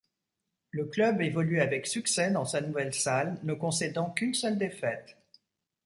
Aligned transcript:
Le 0.71 0.85
club 0.85 1.21
évolue 1.21 1.61
avec 1.61 1.85
succès 1.85 2.31
dans 2.31 2.43
sa 2.45 2.59
nouvelle 2.59 2.91
salle, 2.95 3.37
ne 3.43 3.53
concédant 3.53 4.09
qu'une 4.09 4.33
seule 4.33 4.57
défaite. 4.57 5.15